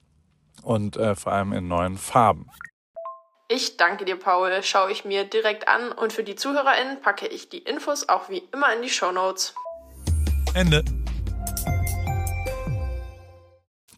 und 0.63 0.97
äh, 0.97 1.15
vor 1.15 1.33
allem 1.33 1.53
in 1.53 1.67
neuen 1.67 1.97
Farben. 1.97 2.49
Ich 3.47 3.75
danke 3.75 4.05
dir, 4.05 4.15
Paul. 4.15 4.63
Schaue 4.63 4.91
ich 4.91 5.03
mir 5.03 5.25
direkt 5.25 5.67
an 5.67 5.91
und 5.91 6.13
für 6.13 6.23
die 6.23 6.35
ZuhörerInnen 6.35 7.01
packe 7.01 7.27
ich 7.27 7.49
die 7.49 7.57
Infos 7.57 8.07
auch 8.07 8.29
wie 8.29 8.43
immer 8.53 8.73
in 8.73 8.81
die 8.81 8.89
Show 8.89 9.11
Notes. 9.11 9.53
Ende. 10.53 10.83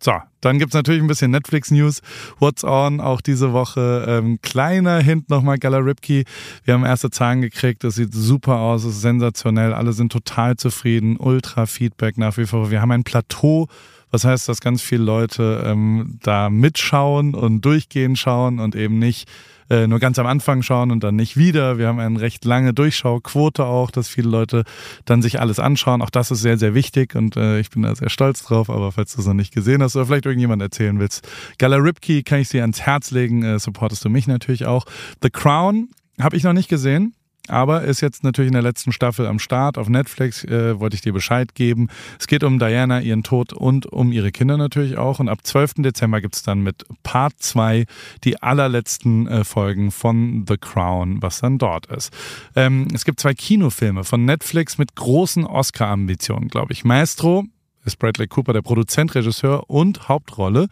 So, 0.03 0.12
dann 0.41 0.60
gibt 0.60 0.72
es 0.72 0.75
natürlich 0.75 1.01
ein 1.01 1.08
bisschen 1.08 1.32
Netflix-News. 1.32 2.01
What's 2.39 2.65
on 2.65 3.00
auch 3.00 3.22
diese 3.22 3.53
Woche. 3.53 4.05
Ähm, 4.05 4.39
kleiner 4.41 5.00
Hint 5.00 5.29
nochmal, 5.29 5.58
Gala 5.58 5.77
Ripke. 5.77 6.24
Wir 6.65 6.74
haben 6.74 6.84
erste 6.84 7.10
Zahlen 7.10 7.39
gekriegt. 7.39 7.86
Das 7.86 7.96
sieht 7.96 8.13
super 8.13 8.58
aus, 8.58 8.84
es 8.84 8.96
ist 8.96 9.01
sensationell. 9.01 9.74
Alle 9.74 9.93
sind 9.93 10.12
total 10.12 10.58
zufrieden. 10.58 11.15
Ultra 11.15 11.67
Feedback 11.67 12.17
nach 12.17 12.36
wie 12.36 12.46
vor. 12.46 12.70
Wir 12.70 12.82
haben 12.82 12.91
ein 12.91 13.05
Plateau 13.05 13.67
was 14.13 14.25
heißt, 14.25 14.48
dass 14.48 14.62
ganz 14.62 14.84
viele 14.84 15.03
Leute 15.03 15.63
ähm, 15.65 16.20
da 16.22 16.51
mitschauen 16.51 17.34
und 17.34 17.65
durchgehen 17.65 18.15
schauen 18.15 18.60
und 18.60 18.75
eben 18.75 19.00
nicht 19.00 19.27
äh, 19.72 19.88
nur 19.88 19.98
ganz 19.98 20.20
am 20.20 20.27
Anfang 20.27 20.62
schauen 20.62 20.91
und 20.91 21.03
dann 21.03 21.15
nicht 21.15 21.36
wieder. 21.36 21.79
Wir 21.79 21.88
haben 21.88 22.00
eine 22.00 22.22
recht 22.22 22.46
lange 22.46 22.75
Durchschauquote 22.75 23.65
auch, 23.65 23.89
dass 23.89 24.08
viele 24.08 24.29
Leute 24.29 24.65
dann 25.05 25.24
sich 25.24 25.39
alles 25.39 25.58
anschauen. 25.58 26.03
Auch 26.03 26.12
das 26.12 26.29
ist 26.29 26.41
sehr, 26.41 26.60
sehr 26.60 26.75
wichtig 26.75 27.15
und 27.15 27.38
äh, 27.38 27.60
ich 27.60 27.72
bin 27.72 27.82
da 27.82 27.96
sehr 27.96 28.12
stolz 28.12 28.43
drauf. 28.43 28.70
Aber 28.70 28.91
falls 28.91 29.15
du 29.15 29.22
es 29.22 29.25
noch 29.25 29.34
nicht 29.34 29.51
gesehen 29.51 29.82
hast 29.82 29.96
oder 29.96 30.05
vielleicht 30.05 30.27
irgendjemand 30.27 30.62
erzählen 30.62 31.00
willst, 31.00 31.27
Gala 31.58 31.77
Ripkey 31.77 32.22
kann 32.22 32.39
ich 32.39 32.50
dir 32.50 32.62
ans 32.62 32.82
Herz 32.82 33.10
legen. 33.10 33.41
Äh, 33.41 33.58
supportest 33.58 34.05
du 34.05 34.10
mich 34.10 34.27
natürlich 34.27 34.67
auch. 34.67 34.86
The 35.24 35.32
Crown 35.32 35.89
habe 36.22 36.38
ich 36.38 36.43
noch 36.43 36.53
nicht 36.53 36.70
gesehen. 36.70 37.15
Aber 37.50 37.83
ist 37.83 38.00
jetzt 38.00 38.23
natürlich 38.23 38.47
in 38.47 38.53
der 38.53 38.62
letzten 38.62 38.93
Staffel 38.93 39.27
am 39.27 39.38
Start 39.38 39.77
auf 39.77 39.89
Netflix, 39.89 40.45
äh, 40.45 40.79
wollte 40.79 40.95
ich 40.95 41.01
dir 41.01 41.12
Bescheid 41.12 41.55
geben. 41.55 41.89
Es 42.17 42.27
geht 42.27 42.43
um 42.43 42.57
Diana, 42.57 43.01
ihren 43.01 43.23
Tod 43.23 43.51
und 43.51 43.85
um 43.85 44.13
ihre 44.13 44.31
Kinder 44.31 44.55
natürlich 44.55 44.97
auch. 44.97 45.19
Und 45.19 45.27
ab 45.27 45.39
12. 45.43 45.75
Dezember 45.79 46.21
gibt's 46.21 46.43
dann 46.43 46.62
mit 46.62 46.85
Part 47.03 47.33
2 47.39 47.85
die 48.23 48.41
allerletzten 48.41 49.27
äh, 49.27 49.43
Folgen 49.43 49.91
von 49.91 50.45
The 50.47 50.57
Crown, 50.57 51.21
was 51.21 51.41
dann 51.41 51.57
dort 51.57 51.88
ist. 51.88 52.13
Ähm, 52.55 52.88
es 52.93 53.03
gibt 53.03 53.19
zwei 53.19 53.33
Kinofilme 53.33 54.05
von 54.05 54.23
Netflix 54.23 54.77
mit 54.77 54.95
großen 54.95 55.45
Oscar-Ambitionen, 55.45 56.47
glaube 56.47 56.71
ich. 56.71 56.85
Maestro 56.85 57.45
ist 57.85 57.97
Bradley 57.97 58.27
Cooper 58.27 58.53
der 58.53 58.61
Produzent, 58.61 59.15
Regisseur 59.15 59.69
und 59.69 60.07
Hauptrolle. 60.07 60.67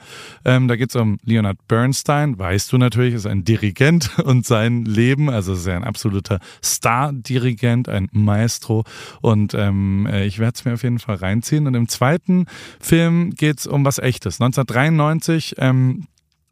Ähm, 0.46 0.68
da 0.68 0.76
geht 0.76 0.90
es 0.90 0.96
um 0.96 1.18
Leonard 1.24 1.58
Bernstein, 1.68 2.38
weißt 2.38 2.72
du 2.72 2.78
natürlich, 2.78 3.14
ist 3.14 3.26
ein 3.26 3.44
Dirigent 3.44 4.20
und 4.24 4.46
sein 4.46 4.86
Leben, 4.86 5.30
also 5.30 5.54
ist 5.54 5.66
er 5.66 5.76
ein 5.76 5.84
absoluter 5.84 6.40
Star-Dirigent, 6.64 7.90
ein 7.90 8.10
Maestro. 8.12 8.84
Und 9.22 9.54
ähm, 9.54 10.08
äh, 10.10 10.26
ich 10.26 10.40
werde 10.40 10.54
es 10.56 10.66
mir 10.66 10.74
auf 10.74 10.84
jeden 10.84 11.00
Fall 11.00 11.16
reinziehen. 11.16 11.68
Und 11.68 11.76
im 11.76 11.88
zweiten 11.88 12.46
Film 12.80 13.32
geht 13.32 13.60
es 13.60 13.68
um 13.68 13.86
was 13.86 14.00
Echtes. 14.00 14.40
1993 14.40 15.56
ähm, 15.58 16.08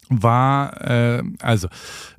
war, 0.09 0.81
äh, 0.81 1.23
also 1.39 1.67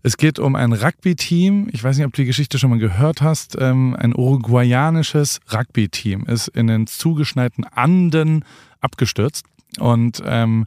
es 0.03 0.17
geht 0.17 0.39
um 0.39 0.55
ein 0.55 0.73
Rugby-Team. 0.73 1.69
Ich 1.73 1.83
weiß 1.83 1.97
nicht, 1.97 2.07
ob 2.07 2.13
du 2.13 2.23
die 2.23 2.27
Geschichte 2.27 2.59
schon 2.59 2.71
mal 2.71 2.79
gehört 2.79 3.21
hast. 3.21 3.57
Ähm, 3.61 3.97
ein 3.99 4.15
uruguayanisches 4.15 5.41
Rugby-Team 5.53 6.25
ist 6.27 6.49
in 6.49 6.69
den 6.69 6.87
zugeschneiten 6.87 7.65
Anden 7.65 8.45
abgestürzt. 8.81 9.45
Und 9.79 10.23
ähm, 10.25 10.67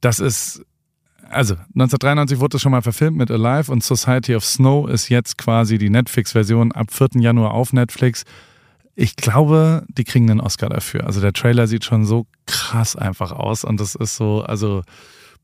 das 0.00 0.18
ist, 0.18 0.62
also 1.30 1.54
1993 1.54 2.40
wurde 2.40 2.52
das 2.52 2.62
schon 2.62 2.72
mal 2.72 2.82
verfilmt 2.82 3.16
mit 3.16 3.30
Alive 3.30 3.70
und 3.70 3.82
Society 3.82 4.34
of 4.34 4.44
Snow 4.44 4.88
ist 4.88 5.08
jetzt 5.08 5.38
quasi 5.38 5.78
die 5.78 5.90
Netflix-Version 5.90 6.72
ab 6.72 6.88
4. 6.90 7.20
Januar 7.20 7.52
auf 7.52 7.72
Netflix. 7.72 8.24
Ich 8.94 9.14
glaube, 9.14 9.84
die 9.88 10.04
kriegen 10.04 10.28
einen 10.28 10.40
Oscar 10.40 10.68
dafür. 10.68 11.06
Also 11.06 11.20
der 11.20 11.32
Trailer 11.32 11.68
sieht 11.68 11.84
schon 11.84 12.04
so 12.04 12.26
krass 12.46 12.96
einfach 12.96 13.30
aus 13.30 13.62
und 13.62 13.78
das 13.80 13.94
ist 13.94 14.16
so, 14.16 14.42
also 14.42 14.82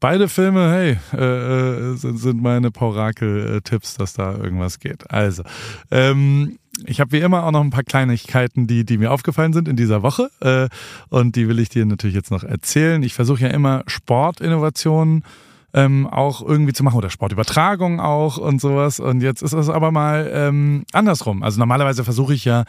Beide 0.00 0.28
Filme, 0.28 0.70
hey, 0.70 0.98
äh, 1.12 1.92
äh, 1.92 1.96
sind, 1.96 2.18
sind 2.18 2.42
meine 2.42 2.70
Paurakel-Tipps, 2.70 3.96
dass 3.96 4.12
da 4.12 4.34
irgendwas 4.36 4.78
geht. 4.78 5.10
Also, 5.10 5.42
ähm, 5.90 6.58
ich 6.84 7.00
habe 7.00 7.12
wie 7.12 7.20
immer 7.20 7.44
auch 7.44 7.52
noch 7.52 7.60
ein 7.60 7.70
paar 7.70 7.84
Kleinigkeiten, 7.84 8.66
die, 8.66 8.84
die 8.84 8.98
mir 8.98 9.12
aufgefallen 9.12 9.52
sind 9.52 9.68
in 9.68 9.76
dieser 9.76 10.02
Woche. 10.02 10.28
Äh, 10.40 10.68
und 11.08 11.36
die 11.36 11.48
will 11.48 11.58
ich 11.58 11.68
dir 11.68 11.86
natürlich 11.86 12.16
jetzt 12.16 12.30
noch 12.30 12.42
erzählen. 12.42 13.02
Ich 13.02 13.14
versuche 13.14 13.42
ja 13.42 13.48
immer 13.48 13.84
Sportinnovationen 13.86 15.24
ähm, 15.72 16.06
auch 16.06 16.40
irgendwie 16.40 16.72
zu 16.72 16.84
machen 16.84 16.96
oder 16.96 17.10
Sportübertragung 17.10 18.00
auch 18.00 18.38
und 18.38 18.60
sowas. 18.60 19.00
Und 19.00 19.22
jetzt 19.22 19.42
ist 19.42 19.52
es 19.52 19.68
aber 19.68 19.90
mal 19.90 20.30
ähm, 20.32 20.84
andersrum. 20.92 21.42
Also 21.42 21.58
normalerweise 21.58 22.04
versuche 22.04 22.34
ich 22.34 22.44
ja 22.44 22.64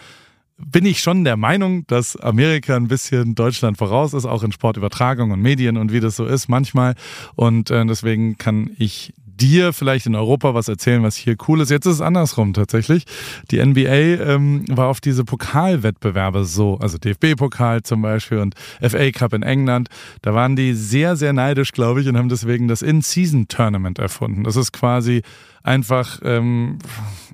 bin 0.57 0.85
ich 0.85 1.01
schon 1.01 1.23
der 1.23 1.37
Meinung, 1.37 1.85
dass 1.87 2.15
Amerika 2.15 2.75
ein 2.75 2.87
bisschen 2.87 3.35
Deutschland 3.35 3.77
voraus 3.77 4.13
ist, 4.13 4.25
auch 4.25 4.43
in 4.43 4.51
Sportübertragung 4.51 5.31
und 5.31 5.41
Medien 5.41 5.77
und 5.77 5.91
wie 5.91 5.99
das 5.99 6.15
so 6.15 6.25
ist 6.25 6.47
manchmal. 6.47 6.95
Und 7.35 7.71
äh, 7.71 7.85
deswegen 7.85 8.37
kann 8.37 8.71
ich 8.77 9.13
dir 9.35 9.73
vielleicht 9.73 10.05
in 10.05 10.15
Europa 10.15 10.53
was 10.53 10.67
erzählen, 10.67 11.03
was 11.03 11.15
hier 11.15 11.35
cool 11.47 11.61
ist. 11.61 11.69
Jetzt 11.69 11.85
ist 11.85 11.95
es 11.95 12.01
andersrum 12.01 12.53
tatsächlich. 12.53 13.05
Die 13.51 13.63
NBA 13.63 14.23
ähm, 14.23 14.65
war 14.69 14.87
auf 14.87 15.01
diese 15.01 15.25
Pokalwettbewerbe 15.25 16.45
so, 16.45 16.77
also 16.79 16.97
DFB-Pokal 16.97 17.83
zum 17.83 18.01
Beispiel 18.01 18.39
und 18.39 18.55
FA 18.81 19.11
Cup 19.11 19.33
in 19.33 19.43
England. 19.43 19.89
Da 20.21 20.33
waren 20.33 20.55
die 20.55 20.73
sehr, 20.73 21.15
sehr 21.15 21.33
neidisch, 21.33 21.71
glaube 21.71 22.01
ich, 22.01 22.07
und 22.07 22.17
haben 22.17 22.29
deswegen 22.29 22.67
das 22.67 22.81
In-Season-Tournament 22.81 23.99
erfunden. 23.99 24.43
Das 24.43 24.55
ist 24.55 24.71
quasi 24.71 25.21
einfach, 25.63 26.19
ähm, 26.23 26.77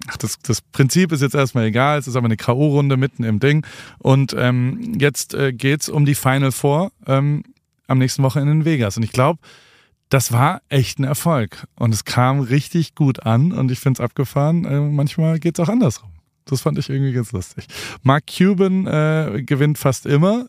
ach, 0.07 0.17
das, 0.17 0.39
das 0.39 0.61
Prinzip 0.61 1.11
ist 1.11 1.21
jetzt 1.21 1.35
erstmal 1.35 1.65
egal, 1.65 1.99
es 1.99 2.07
ist 2.07 2.15
aber 2.15 2.25
eine 2.25 2.37
K.O.-Runde 2.37 2.97
mitten 2.97 3.23
im 3.23 3.39
Ding. 3.39 3.65
Und 3.99 4.35
ähm, 4.37 4.95
jetzt 4.99 5.33
äh, 5.33 5.53
geht's 5.53 5.89
um 5.89 6.05
die 6.05 6.15
Final 6.15 6.51
Four 6.51 6.91
ähm, 7.07 7.43
am 7.87 7.97
nächsten 7.97 8.23
Wochenende 8.23 8.53
in 8.53 8.65
Vegas. 8.65 8.97
Und 8.97 9.03
ich 9.03 9.11
glaube, 9.11 9.39
das 10.11 10.33
war 10.33 10.61
echt 10.67 10.99
ein 10.99 11.05
Erfolg. 11.05 11.67
Und 11.75 11.93
es 11.93 12.03
kam 12.03 12.41
richtig 12.41 12.95
gut 12.95 13.25
an 13.25 13.53
und 13.53 13.71
ich 13.71 13.79
finde 13.79 14.01
es 14.01 14.03
abgefahren. 14.03 14.65
Äh, 14.65 14.79
manchmal 14.79 15.39
geht's 15.39 15.59
auch 15.59 15.69
andersrum. 15.69 16.09
Das 16.45 16.61
fand 16.61 16.77
ich 16.77 16.89
irgendwie 16.89 17.13
ganz 17.13 17.31
lustig. 17.31 17.67
Mark 18.03 18.23
Cuban 18.27 18.87
äh, 18.87 19.43
gewinnt 19.43 19.77
fast 19.77 20.05
immer. 20.05 20.47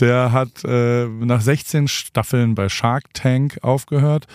der 0.00 0.32
hat 0.32 0.64
äh, 0.64 1.06
nach 1.06 1.40
16 1.40 1.88
Staffeln 1.88 2.54
bei 2.54 2.68
Shark 2.68 3.14
Tank 3.14 3.58
aufgehört 3.62 4.26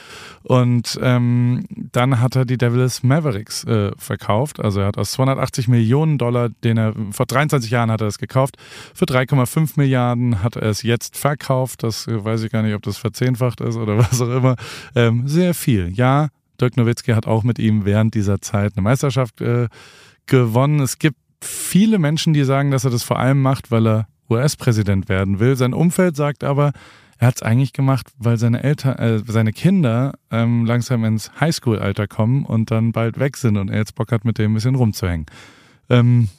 und 0.44 1.00
ähm, 1.02 1.66
dann 1.70 2.20
hat 2.20 2.36
er 2.36 2.46
die 2.46 2.58
Devils 2.58 3.04
Mavericks 3.04 3.64
äh, 3.66 3.92
verkauft. 3.98 4.60
Also 4.60 4.82
er 4.82 4.88
hat 4.88 4.98
aus 4.98 5.12
280 5.12 5.68
Millionen 5.68 6.18
Dollar, 6.18 6.50
den 6.64 6.78
er 6.78 6.94
vor 7.12 7.26
23 7.26 7.70
Jahren 7.70 7.92
hat 7.92 8.02
er 8.02 8.08
es 8.08 8.18
gekauft, 8.18 8.58
für 8.94 9.06
3,5 9.06 9.74
Milliarden 9.76 10.42
hat 10.44 10.56
er 10.56 10.70
es 10.70 10.84
jetzt 10.84 11.18
verkauft. 11.18 11.84
Das 11.84 12.08
äh, 12.08 12.24
weiß 12.24 12.44
ich 12.44 12.52
gar 12.52 12.64
nicht, 12.64 12.74
ob 12.74 12.84
das 12.84 12.98
verzehnfacht 12.98 13.62
ist 13.62 13.76
oder 13.76 13.98
was 14.12 14.22
auch 14.22 14.36
immer. 14.36 14.56
Ähm, 14.96 15.28
sehr 15.28 15.54
viel. 15.54 15.92
Ja, 15.94 16.30
Dirk 16.60 16.78
Nowitzki 16.78 17.12
hat 17.12 17.28
auch 17.28 17.44
mit 17.44 17.60
ihm 17.60 17.86
während 17.86 18.14
dieser 18.14 18.40
Zeit 18.40 18.74
eine 18.76 18.84
Meisterschaft 18.84 19.42
äh, 19.42 19.68
gewonnen. 20.28 20.80
Es 20.80 21.00
gibt 21.00 21.18
viele 21.42 22.00
Menschen, 22.00 22.34
die 22.34 22.44
sagen, 22.44 22.72
dass 22.72 22.86
er 22.86 22.92
das 22.92 23.04
vor 23.04 23.20
allem 23.20 23.42
macht, 23.42 23.72
weil 23.72 23.88
er 23.88 24.08
US-Präsident 24.30 25.10
werden 25.10 25.40
will. 25.40 25.56
Sein 25.56 25.74
Umfeld 25.74 26.16
sagt 26.16 26.44
aber, 26.44 26.72
er 27.18 27.28
hat 27.28 27.36
es 27.36 27.44
eigentlich 27.44 27.74
gemacht, 27.74 28.08
weil 28.18 28.38
seine 28.38 28.64
Eltern, 28.64 28.96
äh, 28.98 29.20
seine 29.26 29.54
Kinder 29.54 30.14
ähm, 30.32 30.66
langsam 30.66 31.06
ins 31.06 31.32
Highschool-Alter 31.40 32.08
kommen 32.08 32.46
und 32.46 32.72
dann 32.72 32.94
bald 32.94 33.20
weg 33.20 33.38
sind 33.38 33.58
und 33.58 33.70
er 33.70 33.78
jetzt 33.78 33.94
Bock 33.94 34.12
hat, 34.12 34.26
mit 34.26 34.40
dem 34.40 34.52
ein 34.52 34.54
bisschen 34.56 34.76
rumzuhängen. 34.76 35.28
Ähm, 35.90 36.30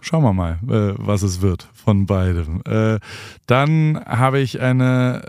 schauen 0.00 0.22
wir 0.22 0.32
mal, 0.32 0.58
äh, 0.68 0.94
was 0.96 1.22
es 1.22 1.40
wird 1.40 1.68
von 1.72 2.06
beidem. 2.06 2.62
Äh, 2.66 2.98
dann 3.46 4.00
habe 4.04 4.40
ich 4.40 4.60
eine, 4.60 5.22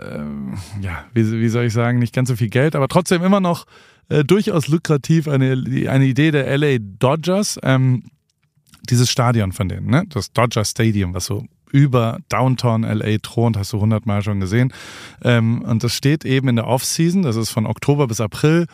äh, 0.80 0.84
ja, 0.84 1.04
wie, 1.14 1.30
wie, 1.40 1.48
soll 1.48 1.64
ich 1.64 1.72
sagen, 1.72 1.98
nicht 1.98 2.14
ganz 2.14 2.28
so 2.28 2.36
viel 2.36 2.48
Geld, 2.48 2.76
aber 2.76 2.88
trotzdem 2.88 3.22
immer 3.22 3.40
noch 3.40 3.66
äh, 4.08 4.24
durchaus 4.24 4.68
lukrativ 4.68 5.28
eine, 5.28 5.52
eine 5.88 6.04
Idee 6.04 6.30
der 6.30 6.56
LA 6.56 6.78
Dodgers. 6.78 7.58
Ähm, 7.62 8.04
dieses 8.88 9.10
Stadion 9.10 9.52
von 9.52 9.68
denen, 9.68 9.86
ne? 9.88 10.04
das 10.08 10.32
Dodger 10.32 10.64
Stadium, 10.64 11.14
was 11.14 11.26
so 11.26 11.44
über 11.70 12.18
Downtown 12.28 12.82
LA 12.82 13.18
thront, 13.22 13.56
hast 13.56 13.72
du 13.72 13.80
hundertmal 13.80 14.22
schon 14.22 14.40
gesehen. 14.40 14.72
Ähm, 15.22 15.62
und 15.62 15.82
das 15.82 15.94
steht 15.94 16.24
eben 16.24 16.48
in 16.48 16.56
der 16.56 16.66
Offseason, 16.66 17.22
das 17.22 17.36
ist 17.36 17.50
von 17.50 17.66
Oktober 17.66 18.06
bis 18.06 18.20
April, 18.20 18.66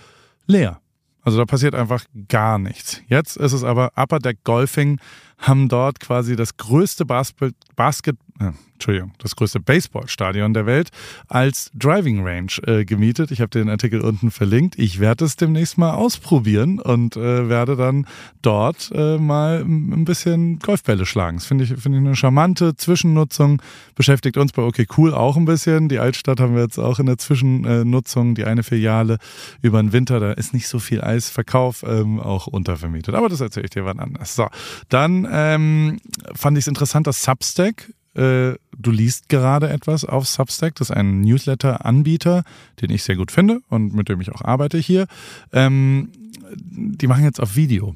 leer. 0.47 0.81
Also 1.23 1.39
da 1.39 1.45
passiert 1.45 1.75
einfach 1.75 2.05
gar 2.29 2.59
nichts. 2.59 3.03
Jetzt 3.07 3.37
ist 3.37 3.53
es 3.53 3.63
aber 3.63 3.93
Upper 3.97 4.19
Deck 4.19 4.39
Golfing 4.45 4.99
haben 5.39 5.69
dort 5.69 6.01
quasi 6.01 6.37
das 6.37 6.57
größte 6.57 7.05
Basket, 7.05 7.55
Basket 7.77 8.17
äh, 8.41 8.53
Entschuldigung, 8.79 9.11
das 9.19 9.35
größte 9.35 9.59
Baseballstadion 9.59 10.55
der 10.55 10.65
Welt 10.65 10.91
als 11.27 11.73
Driving 11.75 12.25
Range 12.25 12.53
äh, 12.65 12.85
gemietet. 12.85 13.33
Ich 13.33 13.41
habe 13.41 13.51
den 13.51 13.69
Artikel 13.69 14.01
unten 14.01 14.31
verlinkt. 14.31 14.79
Ich 14.79 15.01
werde 15.01 15.25
es 15.25 15.35
demnächst 15.35 15.79
mal 15.79 15.95
ausprobieren 15.95 16.79
und 16.79 17.17
äh, 17.17 17.49
werde 17.49 17.75
dann 17.75 18.07
dort 18.41 18.93
äh, 18.95 19.19
mal 19.19 19.63
ein 19.63 20.05
bisschen 20.05 20.61
Golfbälle 20.61 21.07
schlagen. 21.07 21.39
Das 21.39 21.47
finde 21.47 21.65
ich, 21.65 21.71
finde 21.71 21.99
ich 21.99 22.05
eine 22.05 22.15
charmante 22.15 22.77
Zwischennutzung. 22.77 23.61
Beschäftigt 23.97 24.37
uns 24.37 24.53
bei 24.53 24.63
OK 24.63 24.79
Cool 24.97 25.13
auch 25.13 25.37
ein 25.37 25.45
bisschen. 25.45 25.89
Die 25.89 25.99
Altstadt 25.99 26.39
haben 26.39 26.55
wir 26.55 26.63
jetzt 26.63 26.79
auch 26.79 27.01
in 27.01 27.07
der 27.07 27.19
Zwischennutzung, 27.19 28.37
die 28.37 28.45
eine 28.45 28.63
Filiale 28.63 29.19
über 29.61 29.83
den 29.83 29.93
Winter. 29.93 30.21
Da 30.21 30.31
ist 30.31 30.55
nicht 30.55 30.69
so 30.69 30.79
viel 30.79 31.01
Eisverkauf, 31.01 31.83
ähm, 31.83 32.21
auch 32.21 32.47
untervermietet. 32.47 33.17
Aber 33.17 33.29
das 33.29 33.41
erzähle 33.41 33.65
ich 33.65 33.71
dir 33.71 33.85
wann 33.85 33.99
anders. 33.99 34.37
So, 34.37 34.47
dann 34.89 35.25
ähm, 35.31 36.01
fand 36.35 36.59
ich 36.59 36.65
es 36.65 36.69
interessant, 36.69 37.07
dass 37.07 37.23
Substack 37.23 37.89
äh, 38.19 38.59
du 38.77 38.91
liest 38.91 39.29
gerade 39.29 39.69
etwas 39.69 40.05
auf 40.05 40.27
Substack. 40.27 40.75
Das 40.75 40.91
ist 40.91 40.97
ein 40.97 41.21
Newsletter-Anbieter, 41.21 42.43
den 42.81 42.91
ich 42.91 43.05
sehr 43.05 43.15
gut 43.15 43.31
finde 43.31 43.61
und 43.69 43.95
mit 43.95 44.09
dem 44.09 44.21
ich 44.21 44.33
auch 44.33 44.43
arbeite 44.43 44.79
hier. 44.79 45.07
Ähm, 45.53 46.11
die 46.53 47.07
machen 47.07 47.23
jetzt 47.23 47.41
auf 47.41 47.55
Video. 47.55 47.95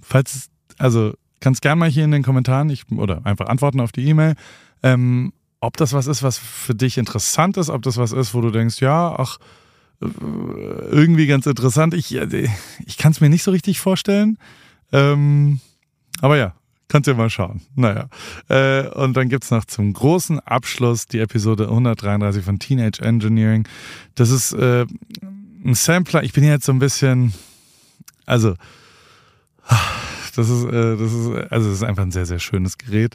Falls, 0.00 0.50
also 0.78 1.14
kannst 1.40 1.62
gerne 1.62 1.80
mal 1.80 1.90
hier 1.90 2.04
in 2.04 2.12
den 2.12 2.22
Kommentaren 2.22 2.70
ich, 2.70 2.84
oder 2.92 3.26
einfach 3.26 3.46
antworten 3.46 3.80
auf 3.80 3.90
die 3.90 4.06
E-Mail, 4.06 4.34
ähm, 4.84 5.32
ob 5.60 5.76
das 5.78 5.92
was 5.92 6.06
ist, 6.06 6.22
was 6.22 6.38
für 6.38 6.74
dich 6.74 6.96
interessant 6.96 7.56
ist, 7.56 7.70
ob 7.70 7.82
das 7.82 7.96
was 7.96 8.12
ist, 8.12 8.34
wo 8.34 8.40
du 8.40 8.50
denkst, 8.50 8.80
ja, 8.80 9.16
ach, 9.18 9.38
äh, 10.00 10.06
irgendwie 10.90 11.26
ganz 11.26 11.46
interessant. 11.46 11.94
Ich, 11.94 12.14
äh, 12.14 12.48
ich 12.86 12.98
kann 12.98 13.10
es 13.10 13.20
mir 13.20 13.30
nicht 13.30 13.42
so 13.42 13.50
richtig 13.50 13.80
vorstellen. 13.80 14.38
Ähm, 14.92 15.60
aber 16.24 16.38
ja, 16.38 16.54
Kannst 16.88 17.08
du 17.08 17.14
mal 17.14 17.30
schauen. 17.30 17.62
Naja. 17.74 18.08
Äh, 18.48 18.88
und 18.88 19.16
dann 19.16 19.28
gibt's 19.28 19.50
noch 19.50 19.64
zum 19.64 19.92
großen 19.92 20.38
Abschluss 20.40 21.06
die 21.06 21.18
Episode 21.18 21.64
133 21.64 22.44
von 22.44 22.58
Teenage 22.58 23.02
Engineering. 23.02 23.66
Das 24.14 24.30
ist 24.30 24.52
äh, 24.52 24.86
ein 25.64 25.74
Sampler. 25.74 26.22
Ich 26.22 26.32
bin 26.32 26.44
jetzt 26.44 26.66
so 26.66 26.72
ein 26.72 26.78
bisschen. 26.78 27.32
Also. 28.26 28.54
Das 30.36 30.48
ist, 30.48 30.64
äh, 30.64 30.96
das 30.96 31.12
ist, 31.12 31.52
also 31.52 31.68
es 31.70 31.76
ist 31.76 31.82
einfach 31.84 32.02
ein 32.02 32.10
sehr, 32.10 32.26
sehr 32.26 32.40
schönes 32.40 32.76
Gerät. 32.76 33.14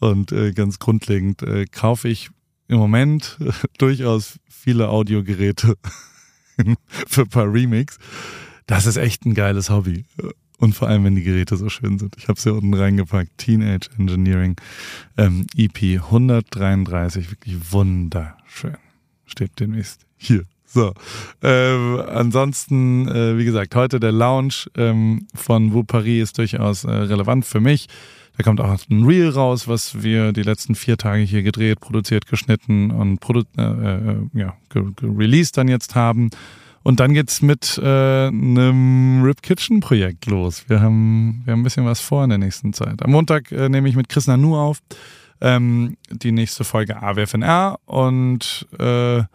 Und 0.00 0.32
äh, 0.32 0.52
ganz 0.52 0.78
grundlegend 0.78 1.42
äh, 1.42 1.64
kaufe 1.64 2.08
ich 2.08 2.28
im 2.68 2.78
Moment 2.78 3.38
durchaus 3.78 4.38
viele 4.48 4.90
Audiogeräte 4.90 5.76
für 7.06 7.22
ein 7.22 7.28
paar 7.28 7.52
Remix. 7.52 7.98
Das 8.66 8.86
ist 8.86 8.96
echt 8.96 9.24
ein 9.24 9.34
geiles 9.34 9.70
Hobby. 9.70 10.04
Und 10.58 10.74
vor 10.74 10.88
allem, 10.88 11.04
wenn 11.04 11.14
die 11.14 11.22
Geräte 11.22 11.56
so 11.56 11.68
schön 11.68 11.98
sind. 11.98 12.16
Ich 12.18 12.28
habe 12.28 12.36
es 12.36 12.42
hier 12.42 12.54
unten 12.54 12.74
reingepackt. 12.74 13.38
Teenage 13.38 13.88
Engineering 13.96 14.56
ähm, 15.16 15.46
EP 15.56 16.02
133. 16.02 17.30
Wirklich 17.30 17.72
wunderschön. 17.72 18.76
Steht 19.24 19.60
demnächst 19.60 20.00
hier. 20.16 20.42
So. 20.66 20.92
Ähm, 21.42 22.02
ansonsten, 22.08 23.08
äh, 23.08 23.38
wie 23.38 23.44
gesagt, 23.44 23.74
heute 23.74 24.00
der 24.00 24.12
Lounge 24.12 24.66
ähm, 24.76 25.26
von 25.34 25.72
Wu 25.72 25.84
Paris 25.84 26.24
ist 26.24 26.38
durchaus 26.38 26.84
äh, 26.84 26.90
relevant 26.90 27.46
für 27.46 27.60
mich. 27.60 27.86
Da 28.36 28.44
kommt 28.44 28.60
auch 28.60 28.78
ein 28.88 29.04
Reel 29.04 29.30
raus, 29.30 29.66
was 29.66 30.02
wir 30.02 30.32
die 30.32 30.42
letzten 30.42 30.74
vier 30.74 30.96
Tage 30.96 31.22
hier 31.22 31.42
gedreht, 31.42 31.80
produziert, 31.80 32.26
geschnitten 32.26 32.90
und 32.90 33.18
produ 33.18 33.42
äh, 33.56 33.62
äh, 33.62 34.16
ja, 34.32 34.56
released 35.02 35.56
dann 35.56 35.68
jetzt 35.68 35.94
haben. 35.94 36.30
Und 36.88 37.00
dann 37.00 37.12
geht's 37.12 37.42
mit 37.42 37.78
äh, 37.84 38.28
einem 38.28 39.22
Rip 39.22 39.42
Kitchen 39.42 39.80
Projekt 39.80 40.24
los. 40.24 40.64
Wir 40.68 40.80
haben, 40.80 41.42
wir 41.44 41.52
haben 41.52 41.60
ein 41.60 41.62
bisschen 41.62 41.84
was 41.84 42.00
vor 42.00 42.24
in 42.24 42.30
der 42.30 42.38
nächsten 42.38 42.72
Zeit. 42.72 43.02
Am 43.02 43.10
Montag 43.10 43.52
äh, 43.52 43.68
nehme 43.68 43.90
ich 43.90 43.94
mit 43.94 44.08
Chris 44.08 44.26
Nanu 44.26 44.56
auf 44.56 44.78
ähm, 45.42 45.98
die 46.10 46.32
nächste 46.32 46.64
Folge 46.64 47.02
AWFNR 47.02 47.78
und 47.84 48.66
äh, 48.78 49.18
ja, 49.18 49.26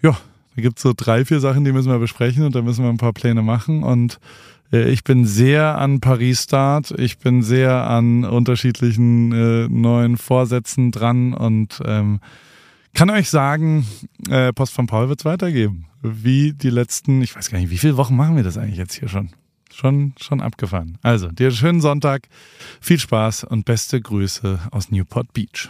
da 0.00 0.16
gibt's 0.56 0.80
so 0.80 0.94
drei, 0.96 1.26
vier 1.26 1.40
Sachen, 1.40 1.66
die 1.66 1.72
müssen 1.72 1.92
wir 1.92 1.98
besprechen 1.98 2.46
und 2.46 2.54
da 2.54 2.62
müssen 2.62 2.82
wir 2.82 2.88
ein 2.88 2.96
paar 2.96 3.12
Pläne 3.12 3.42
machen 3.42 3.82
und 3.82 4.18
äh, 4.72 4.88
ich 4.88 5.04
bin 5.04 5.26
sehr 5.26 5.76
an 5.76 6.00
Paris 6.00 6.44
Start, 6.44 6.94
ich 6.96 7.18
bin 7.18 7.42
sehr 7.42 7.86
an 7.86 8.24
unterschiedlichen 8.24 9.32
äh, 9.32 9.68
neuen 9.68 10.16
Vorsätzen 10.16 10.90
dran 10.90 11.34
und 11.34 11.82
ähm, 11.84 12.20
kann 12.94 13.10
euch 13.10 13.30
sagen, 13.30 13.86
äh, 14.28 14.52
Post 14.52 14.72
von 14.72 14.86
Paul 14.86 15.08
wird's 15.08 15.24
weitergeben 15.24 15.88
wie 16.02 16.52
die 16.52 16.70
letzten, 16.70 17.22
ich 17.22 17.34
weiß 17.34 17.50
gar 17.50 17.58
nicht, 17.58 17.70
wie 17.70 17.78
viele 17.78 17.96
Wochen 17.96 18.16
machen 18.16 18.36
wir 18.36 18.42
das 18.42 18.58
eigentlich 18.58 18.78
jetzt 18.78 18.94
hier 18.94 19.08
schon? 19.08 19.30
Schon, 19.72 20.14
schon 20.18 20.40
abgefahren. 20.40 20.98
Also, 21.02 21.28
dir 21.28 21.50
schönen 21.50 21.80
Sonntag, 21.80 22.28
viel 22.80 22.98
Spaß 22.98 23.44
und 23.44 23.64
beste 23.64 24.00
Grüße 24.00 24.58
aus 24.70 24.90
Newport 24.90 25.32
Beach. 25.34 25.68